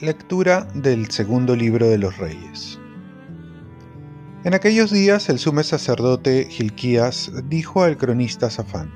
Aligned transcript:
Lectura 0.00 0.68
del 0.74 1.10
segundo 1.10 1.56
libro 1.56 1.88
de 1.88 1.96
los 1.96 2.18
Reyes. 2.18 2.78
En 4.44 4.52
aquellos 4.52 4.90
días 4.92 5.30
el 5.30 5.38
sumo 5.38 5.62
sacerdote 5.62 6.46
Gilquías 6.50 7.32
dijo 7.48 7.82
al 7.82 7.96
cronista 7.96 8.50
Safán, 8.50 8.92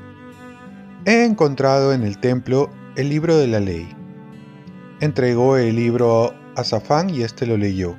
He 1.07 1.25
encontrado 1.25 1.95
en 1.95 2.03
el 2.03 2.19
templo 2.19 2.71
el 2.97 3.09
libro 3.09 3.39
de 3.39 3.47
la 3.47 3.61
ley. 3.61 3.89
Entregó 5.01 5.57
el 5.57 5.75
libro 5.75 6.35
a 6.55 6.65
Safán 6.65 7.09
y 7.09 7.23
éste 7.23 7.47
lo 7.47 7.57
leyó. 7.57 7.97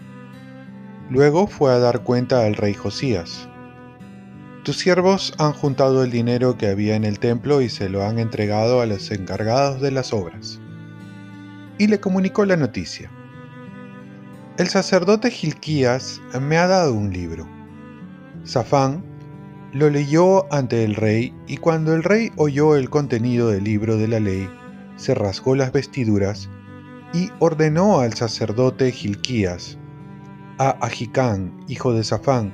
Luego 1.12 1.46
fue 1.46 1.74
a 1.74 1.78
dar 1.78 2.04
cuenta 2.04 2.46
al 2.46 2.56
rey 2.56 2.74
Josías. 2.74 3.50
Tus 4.64 4.78
siervos 4.78 5.34
han 5.38 5.52
juntado 5.52 6.04
el 6.04 6.10
dinero 6.10 6.58
que 6.58 6.68
había 6.68 6.96
en 6.96 7.04
el 7.04 7.20
templo 7.20 7.62
y 7.62 7.68
se 7.68 7.90
lo 7.90 8.04
han 8.06 8.18
entregado 8.18 8.80
a 8.80 8.86
los 8.86 9.12
encargados 9.12 9.82
de 9.82 9.92
las 9.92 10.14
obras 10.14 10.62
y 11.78 11.88
le 11.88 12.00
comunicó 12.00 12.46
la 12.46 12.56
noticia. 12.56 13.12
El 14.58 14.70
sacerdote 14.70 15.32
Gilquías 15.32 16.22
me 16.40 16.58
ha 16.58 16.68
dado 16.68 16.94
un 16.94 17.12
libro. 17.12 17.46
Safán 18.46 19.04
lo 19.74 19.90
leyó 19.90 20.46
ante 20.54 20.86
el 20.86 20.96
rey 20.96 21.34
y 21.46 21.58
cuando 21.58 21.94
el 21.94 22.04
rey 22.04 22.32
oyó 22.38 22.78
el 22.78 22.90
contenido 22.90 23.50
del 23.50 23.66
libro 23.66 23.98
de 23.98 24.08
la 24.08 24.22
ley, 24.22 24.50
se 24.96 25.14
rasgó 25.14 25.56
las 25.56 25.74
vestiduras 25.74 26.50
y 27.14 27.32
ordenó 27.40 28.00
al 28.00 28.14
sacerdote 28.14 28.94
Gilquías, 28.94 29.78
a 30.62 30.78
Agicán, 30.86 31.52
hijo 31.68 31.92
de 31.92 32.04
Safán, 32.04 32.54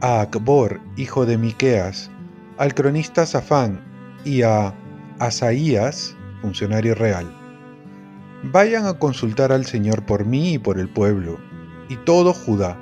a 0.00 0.22
Acbor, 0.22 0.80
hijo 0.96 1.26
de 1.26 1.36
Miqueas, 1.36 2.10
al 2.56 2.72
cronista 2.72 3.26
Safán 3.26 3.84
y 4.24 4.40
a 4.40 4.72
Asaías, 5.18 6.16
funcionario 6.40 6.94
real 6.94 7.30
Vayan 8.44 8.86
a 8.86 8.94
consultar 8.94 9.52
al 9.52 9.66
Señor 9.66 10.06
por 10.06 10.24
mí 10.24 10.54
y 10.54 10.58
por 10.58 10.78
el 10.78 10.88
pueblo, 10.88 11.38
y 11.90 11.96
todo 11.96 12.32
Judá, 12.32 12.78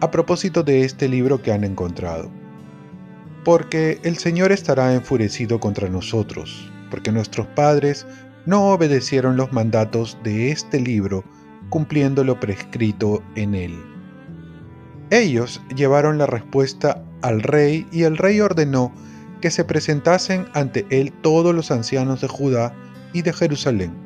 a 0.00 0.10
propósito 0.10 0.62
de 0.62 0.86
este 0.86 1.06
libro 1.06 1.42
que 1.42 1.52
han 1.52 1.62
encontrado. 1.62 2.30
Porque 3.44 4.00
el 4.02 4.16
Señor 4.16 4.50
estará 4.50 4.94
enfurecido 4.94 5.60
contra 5.60 5.90
nosotros, 5.90 6.72
porque 6.90 7.12
nuestros 7.12 7.48
padres 7.48 8.06
no 8.46 8.70
obedecieron 8.70 9.36
los 9.36 9.52
mandatos 9.52 10.16
de 10.24 10.50
este 10.50 10.80
libro, 10.80 11.22
cumpliendo 11.72 12.22
lo 12.22 12.38
prescrito 12.38 13.24
en 13.34 13.56
él. 13.56 13.82
Ellos 15.10 15.60
llevaron 15.74 16.18
la 16.18 16.26
respuesta 16.26 17.02
al 17.22 17.42
rey 17.42 17.88
y 17.90 18.04
el 18.04 18.16
rey 18.16 18.40
ordenó 18.40 18.92
que 19.40 19.50
se 19.50 19.64
presentasen 19.64 20.46
ante 20.54 20.86
él 20.90 21.12
todos 21.22 21.52
los 21.52 21.72
ancianos 21.72 22.20
de 22.20 22.28
Judá 22.28 22.72
y 23.12 23.22
de 23.22 23.32
Jerusalén 23.32 24.02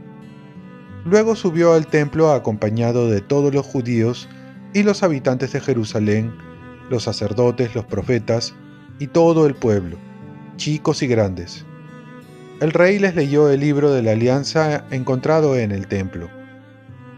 Luego 1.06 1.37
subió 1.37 1.72
al 1.75 1.87
templo 1.87 2.33
acompañado 2.33 3.09
de 3.09 3.20
todos 3.20 3.55
los 3.55 3.64
judíos 3.64 4.28
y 4.75 4.83
los 4.83 5.05
habitantes 5.05 5.53
de 5.53 5.61
Jerusalén, 5.61 6.34
los 6.91 7.05
sacerdotes, 7.05 7.77
los 7.77 7.84
profetas 7.84 8.56
y 8.98 9.06
todo 9.06 9.47
el 9.47 9.55
pueblo, 9.55 9.98
chicos 10.56 11.05
y 11.05 11.06
grandes. 11.06 11.64
El 12.61 12.72
rey 12.72 12.98
les 12.98 13.14
leyó 13.14 13.48
el 13.50 13.61
libro 13.61 13.92
de 13.92 14.03
la 14.03 14.12
alianza 14.12 14.84
encontrado 14.91 15.56
en 15.56 15.70
el 15.70 15.87
templo. 15.87 16.28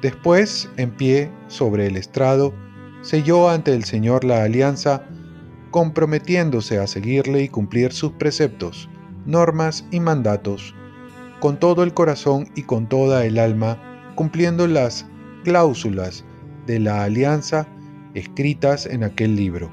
Después, 0.03 0.71
en 0.77 0.91
pie, 0.91 1.31
sobre 1.49 1.87
el 1.87 1.97
estrado, 1.97 2.55
selló 3.03 3.49
ante 3.49 3.75
el 3.75 3.85
Señor 3.85 4.25
la 4.25 4.45
alianza, 4.45 5.05
comprometiéndose 5.71 6.79
a 6.79 6.87
seguirle 6.87 7.43
y 7.43 7.49
cumplir 7.49 7.93
sus 7.93 8.13
preceptos, 8.13 8.89
normas 9.27 9.85
y 9.91 10.01
mandatos 10.01 10.75
con 11.41 11.59
todo 11.59 11.83
el 11.83 11.95
corazón 11.95 12.49
y 12.55 12.63
con 12.63 12.89
toda 12.89 13.25
el 13.25 13.39
alma, 13.39 13.79
cumpliendo 14.15 14.67
las 14.67 15.07
cláusulas 15.45 16.25
de 16.67 16.81
la 16.81 17.05
alianza 17.05 17.67
escritas 18.15 18.87
en 18.87 19.05
aquel 19.05 19.37
libro. 19.37 19.71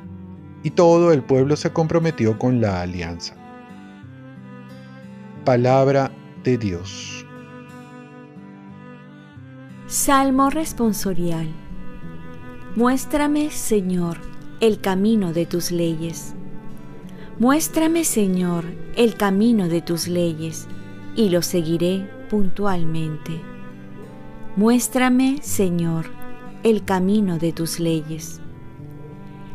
Y 0.63 0.71
todo 0.71 1.11
el 1.11 1.23
pueblo 1.23 1.55
se 1.55 1.71
comprometió 1.71 2.37
con 2.37 2.61
la 2.61 2.81
alianza. 2.81 3.35
Palabra 5.43 6.11
de 6.43 6.57
Dios. 6.57 7.14
Salmo 9.95 10.49
responsorial. 10.49 11.47
Muéstrame, 12.75 13.49
Señor, 13.49 14.17
el 14.59 14.81
camino 14.81 15.31
de 15.31 15.45
tus 15.45 15.71
leyes. 15.71 16.35
Muéstrame, 17.39 18.03
Señor, 18.03 18.65
el 18.97 19.15
camino 19.15 19.69
de 19.69 19.81
tus 19.81 20.09
leyes 20.09 20.67
y 21.15 21.29
lo 21.29 21.41
seguiré 21.41 22.09
puntualmente. 22.29 23.39
Muéstrame, 24.57 25.37
Señor, 25.41 26.07
el 26.63 26.83
camino 26.83 27.37
de 27.37 27.53
tus 27.53 27.79
leyes. 27.79 28.41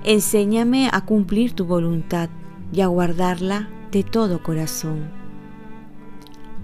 Enséñame 0.05 0.89
a 0.91 1.05
cumplir 1.05 1.53
tu 1.53 1.67
voluntad 1.67 2.31
y 2.73 2.81
a 2.81 2.87
guardarla 2.87 3.69
de 3.93 4.05
todo 4.05 4.43
corazón. 4.43 5.11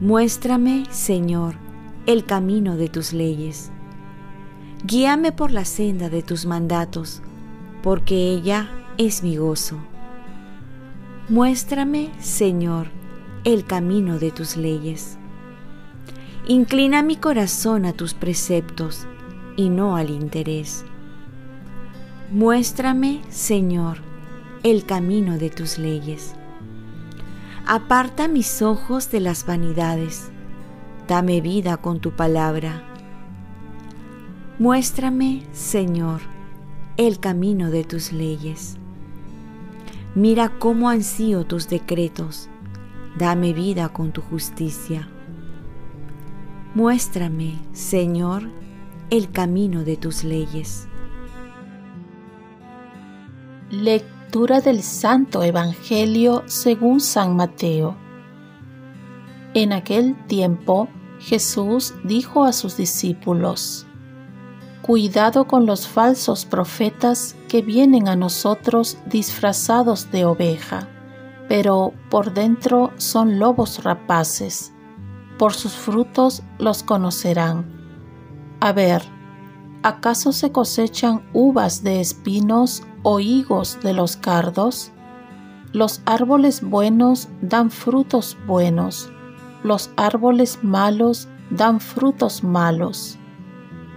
Muéstrame, 0.01 0.87
Señor, 0.89 1.66
el 2.07 2.25
camino 2.25 2.77
de 2.77 2.89
tus 2.89 3.13
leyes. 3.13 3.73
Guíame 4.85 5.33
por 5.33 5.51
la 5.51 5.65
senda 5.65 6.09
de 6.09 6.23
tus 6.23 6.47
mandatos, 6.47 7.21
porque 7.83 8.31
ella 8.31 8.71
es 8.97 9.25
mi 9.25 9.37
gozo. 9.37 9.77
Muéstrame, 11.29 12.11
Señor, 12.21 12.89
el 13.43 13.65
camino 13.65 14.21
de 14.21 14.31
tus 14.31 14.57
leyes. 14.57 15.19
Inclina 16.47 17.03
mi 17.03 17.17
corazón 17.17 17.85
a 17.85 17.93
tus 17.93 18.15
preceptos 18.15 19.09
y 19.57 19.69
no 19.69 19.97
al 19.97 20.11
interés. 20.11 20.85
Muéstrame, 22.31 23.23
Señor, 23.29 23.99
el 24.63 24.87
camino 24.87 25.39
de 25.39 25.51
tus 25.51 25.79
leyes. 25.79 26.35
Aparta 27.67 28.29
mis 28.29 28.63
ojos 28.63 29.11
de 29.11 29.19
las 29.19 29.45
vanidades. 29.45 30.31
Dame 31.09 31.41
vida 31.41 31.77
con 31.77 32.01
tu 32.01 32.13
palabra. 32.13 32.83
Muéstrame, 34.59 35.47
Señor, 35.53 36.21
el 36.97 37.21
camino 37.21 37.71
de 37.71 37.85
tus 37.85 38.13
leyes. 38.13 38.77
Mira 40.15 40.49
cómo 40.59 40.89
ansío 40.89 41.45
tus 41.45 41.69
decretos 41.69 42.49
Dame 43.19 43.55
vida 43.55 43.89
con 43.89 44.13
tu 44.13 44.21
justicia. 44.21 45.09
Muéstrame, 46.75 47.59
Señor, 47.73 48.51
el 49.09 49.31
camino 49.31 49.85
de 49.85 49.97
tus 49.97 50.23
leyes. 50.23 50.87
Lectura 53.71 54.61
del 54.61 54.83
Santo 54.83 55.43
Evangelio 55.43 56.43
según 56.45 57.01
San 57.01 57.37
Mateo. 57.37 57.97
En 59.55 59.73
aquel 59.73 60.15
tiempo 60.27 60.91
Jesús 61.19 61.95
dijo 62.05 62.45
a 62.45 62.53
sus 62.53 62.77
discípulos, 62.77 63.87
Cuidado 64.83 65.47
con 65.47 65.67
los 65.67 65.89
falsos 65.89 66.45
profetas 66.45 67.37
que 67.49 67.63
vienen 67.63 68.09
a 68.09 68.17
nosotros 68.17 68.99
disfrazados 69.07 70.11
de 70.13 70.25
oveja 70.25 70.89
pero 71.49 71.93
por 72.11 72.35
dentro 72.35 72.93
son 72.97 73.39
lobos 73.39 73.85
rapaces. 73.85 74.73
Por 75.39 75.55
sus 75.55 75.73
frutos 75.73 76.43
los 76.59 76.83
conocerán. 76.83 77.67
A 78.61 78.73
ver, 78.73 79.03
¿acaso 79.83 80.33
se 80.33 80.51
cosechan 80.51 81.29
uvas 81.33 81.83
de 81.83 82.01
espinos 82.01 82.83
o 83.03 83.21
higos 83.21 83.79
de 83.83 83.93
los 83.93 84.17
cardos? 84.17 84.93
Los 85.73 86.01
árboles 86.07 86.63
buenos 86.63 87.29
dan 87.43 87.71
frutos 87.71 88.37
buenos, 88.47 89.13
los 89.63 89.91
árboles 89.97 90.61
malos 90.63 91.29
dan 91.51 91.81
frutos 91.81 92.45
malos. 92.45 93.19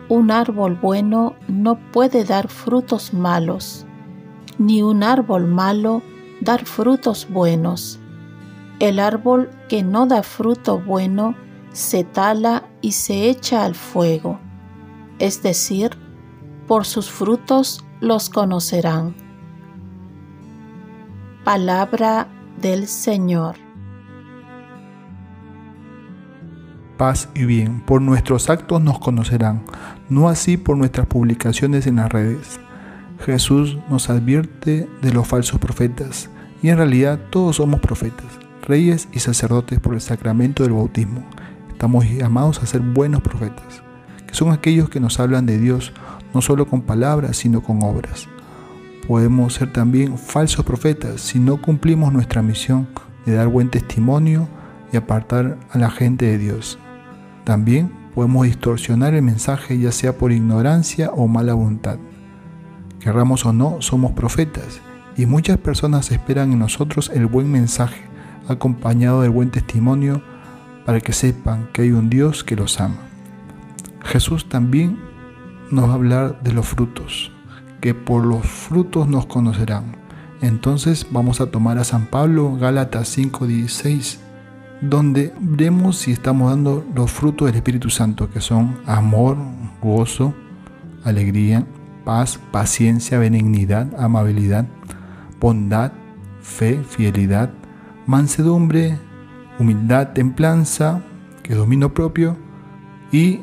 Un 0.07 0.31
árbol 0.31 0.75
bueno 0.75 1.35
no 1.47 1.79
puede 1.91 2.23
dar 2.23 2.47
frutos 2.47 3.13
malos, 3.13 3.85
ni 4.57 4.81
un 4.81 5.03
árbol 5.03 5.45
malo 5.45 6.01
dar 6.41 6.65
frutos 6.65 7.27
buenos. 7.29 7.99
El 8.79 8.99
árbol 8.99 9.49
que 9.67 9.83
no 9.83 10.07
da 10.07 10.23
fruto 10.23 10.79
bueno 10.79 11.35
se 11.71 12.03
tala 12.03 12.63
y 12.81 12.93
se 12.93 13.29
echa 13.29 13.65
al 13.65 13.75
fuego. 13.75 14.39
Es 15.19 15.43
decir, 15.43 15.91
por 16.67 16.85
sus 16.85 17.09
frutos 17.09 17.83
los 17.99 18.29
conocerán. 18.29 19.15
Palabra 21.43 22.27
del 22.61 22.87
Señor. 22.87 23.68
Paz 26.99 27.29
y 27.33 27.45
bien, 27.45 27.79
por 27.79 28.01
nuestros 28.01 28.49
actos 28.49 28.81
nos 28.81 28.99
conocerán, 28.99 29.61
no 30.09 30.27
así 30.27 30.57
por 30.57 30.75
nuestras 30.75 31.07
publicaciones 31.07 31.87
en 31.87 31.95
las 31.95 32.11
redes. 32.11 32.59
Jesús 33.25 33.77
nos 33.89 34.09
advierte 34.09 34.85
de 35.01 35.13
los 35.13 35.25
falsos 35.25 35.61
profetas 35.61 36.29
y 36.61 36.67
en 36.67 36.75
realidad 36.75 37.17
todos 37.29 37.55
somos 37.55 37.79
profetas, 37.79 38.25
reyes 38.63 39.07
y 39.13 39.19
sacerdotes 39.19 39.79
por 39.79 39.93
el 39.93 40.01
sacramento 40.01 40.63
del 40.63 40.73
bautismo. 40.73 41.23
Estamos 41.69 42.03
llamados 42.03 42.61
a 42.61 42.65
ser 42.65 42.81
buenos 42.81 43.21
profetas, 43.21 43.81
que 44.27 44.35
son 44.35 44.51
aquellos 44.51 44.89
que 44.89 44.99
nos 44.99 45.21
hablan 45.21 45.45
de 45.45 45.57
Dios 45.57 45.93
no 46.33 46.41
solo 46.41 46.67
con 46.67 46.81
palabras, 46.81 47.37
sino 47.37 47.61
con 47.63 47.81
obras. 47.81 48.27
Podemos 49.07 49.53
ser 49.53 49.71
también 49.71 50.17
falsos 50.17 50.65
profetas 50.65 51.21
si 51.21 51.39
no 51.39 51.61
cumplimos 51.61 52.11
nuestra 52.11 52.41
misión 52.41 52.89
de 53.25 53.35
dar 53.35 53.47
buen 53.47 53.69
testimonio 53.69 54.49
y 54.91 54.97
apartar 54.97 55.57
a 55.71 55.77
la 55.77 55.91
gente 55.91 56.25
de 56.25 56.37
Dios. 56.37 56.77
También 57.49 57.91
podemos 58.13 58.45
distorsionar 58.45 59.15
el 59.15 59.23
mensaje 59.23 59.79
ya 59.79 59.91
sea 59.91 60.15
por 60.15 60.31
ignorancia 60.31 61.09
o 61.09 61.27
mala 61.27 61.55
voluntad. 61.55 61.97
Querramos 62.99 63.43
o 63.43 63.53
no, 63.53 63.81
somos 63.81 64.11
profetas 64.11 64.81
y 65.17 65.25
muchas 65.25 65.57
personas 65.57 66.11
esperan 66.11 66.51
en 66.51 66.59
nosotros 66.59 67.09
el 67.11 67.25
buen 67.25 67.51
mensaje 67.51 68.03
acompañado 68.47 69.23
del 69.23 69.31
buen 69.31 69.49
testimonio 69.49 70.21
para 70.85 71.01
que 71.01 71.11
sepan 71.11 71.67
que 71.73 71.81
hay 71.81 71.91
un 71.91 72.11
Dios 72.11 72.43
que 72.43 72.55
los 72.55 72.79
ama. 72.79 72.99
Jesús 74.03 74.47
también 74.47 74.99
nos 75.71 75.85
va 75.89 75.93
a 75.93 75.95
hablar 75.95 76.43
de 76.43 76.53
los 76.53 76.67
frutos, 76.67 77.31
que 77.81 77.95
por 77.95 78.27
los 78.27 78.45
frutos 78.45 79.07
nos 79.07 79.25
conocerán. 79.25 79.95
Entonces 80.41 81.07
vamos 81.09 81.41
a 81.41 81.49
tomar 81.49 81.79
a 81.79 81.83
San 81.83 82.05
Pablo, 82.05 82.57
Gálatas 82.57 83.07
5:16, 83.17 84.19
donde 84.81 85.33
vemos 85.39 85.97
si 85.97 86.11
estamos 86.11 86.49
dando 86.49 86.85
los 86.95 87.11
frutos 87.11 87.47
del 87.47 87.55
Espíritu 87.55 87.89
Santo, 87.89 88.29
que 88.29 88.41
son 88.41 88.77
amor, 88.85 89.37
gozo, 89.81 90.33
alegría, 91.03 91.65
paz, 92.05 92.39
paciencia, 92.51 93.19
benignidad, 93.19 93.87
amabilidad, 93.97 94.65
bondad, 95.39 95.91
fe, 96.41 96.81
fidelidad, 96.87 97.51
mansedumbre, 98.05 98.97
humildad, 99.59 100.13
templanza, 100.13 101.01
que 101.43 101.53
es 101.53 101.59
dominio 101.59 101.93
propio, 101.93 102.37
y 103.11 103.41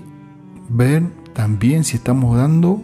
ver 0.68 1.04
también 1.34 1.84
si 1.84 1.96
estamos 1.96 2.36
dando 2.36 2.82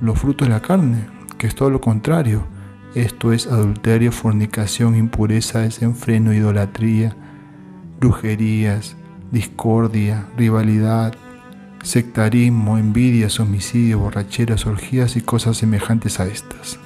los 0.00 0.18
frutos 0.18 0.48
de 0.48 0.54
la 0.54 0.62
carne, 0.62 1.06
que 1.36 1.46
es 1.46 1.54
todo 1.54 1.70
lo 1.70 1.80
contrario. 1.80 2.44
Esto 2.94 3.32
es 3.32 3.46
adulterio, 3.46 4.12
fornicación, 4.12 4.94
impureza, 4.94 5.60
desenfreno, 5.60 6.32
idolatría, 6.32 7.16
brujerías, 8.02 8.96
discordia, 9.30 10.26
rivalidad, 10.36 11.14
sectarismo, 11.84 12.76
envidias, 12.76 13.38
homicidios, 13.38 14.00
borracheras, 14.00 14.66
orgías 14.66 15.14
y 15.14 15.20
cosas 15.20 15.58
semejantes 15.58 16.18
a 16.18 16.26
estas. 16.26 16.80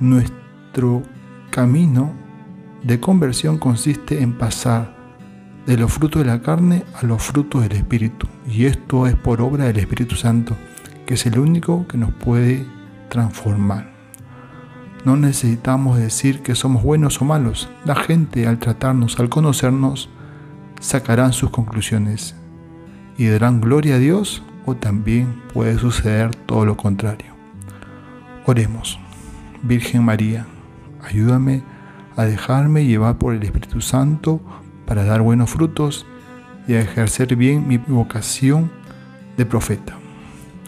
Nuestro 0.00 1.04
camino 1.50 2.12
de 2.82 2.98
conversión 2.98 3.58
consiste 3.58 4.22
en 4.22 4.32
pasar 4.32 4.96
de 5.66 5.76
los 5.76 5.92
frutos 5.92 6.24
de 6.24 6.28
la 6.32 6.42
carne 6.42 6.82
a 7.00 7.06
los 7.06 7.22
frutos 7.22 7.62
del 7.62 7.72
Espíritu. 7.72 8.26
Y 8.44 8.64
esto 8.64 9.06
es 9.06 9.14
por 9.14 9.40
obra 9.40 9.66
del 9.66 9.78
Espíritu 9.78 10.16
Santo, 10.16 10.56
que 11.06 11.14
es 11.14 11.26
el 11.26 11.38
único 11.38 11.86
que 11.86 11.96
nos 11.96 12.12
puede 12.12 12.66
transformar. 13.08 13.88
No 15.04 15.16
necesitamos 15.16 15.96
decir 15.96 16.42
que 16.42 16.56
somos 16.56 16.82
buenos 16.82 17.22
o 17.22 17.24
malos. 17.24 17.68
La 17.84 17.94
gente 17.94 18.48
al 18.48 18.58
tratarnos, 18.58 19.20
al 19.20 19.28
conocernos, 19.28 20.10
sacarán 20.84 21.32
sus 21.32 21.48
conclusiones 21.48 22.34
y 23.16 23.26
darán 23.26 23.62
gloria 23.62 23.94
a 23.94 23.98
Dios 23.98 24.42
o 24.66 24.74
también 24.74 25.42
puede 25.52 25.78
suceder 25.78 26.34
todo 26.34 26.66
lo 26.66 26.76
contrario. 26.76 27.32
Oremos. 28.44 29.00
Virgen 29.62 30.04
María, 30.04 30.46
Ayúdame 31.02 31.62
a 32.16 32.24
dejarme 32.24 32.84
llevar 32.84 33.16
por 33.16 33.34
el 33.34 33.42
Espíritu 33.42 33.80
Santo 33.80 34.40
para 34.86 35.04
dar 35.04 35.22
buenos 35.22 35.50
frutos 35.50 36.06
y 36.66 36.74
a 36.74 36.80
ejercer 36.80 37.34
bien 37.34 37.66
mi 37.66 37.78
vocación 37.78 38.70
de 39.36 39.44
profeta. 39.46 39.94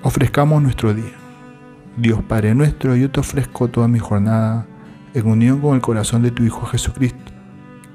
Ofrezcamos 0.02 0.62
nuestro 0.62 0.94
día. 0.94 1.14
Dios 1.96 2.22
Padre 2.22 2.54
nuestro, 2.54 2.96
yo 2.96 3.10
te 3.10 3.20
ofrezco 3.20 3.68
toda 3.68 3.88
mi 3.88 3.98
jornada 3.98 4.66
en 5.14 5.26
unión 5.26 5.60
con 5.60 5.74
el 5.74 5.80
corazón 5.80 6.22
de 6.22 6.30
tu 6.30 6.42
Hijo 6.42 6.66
Jesucristo, 6.66 7.32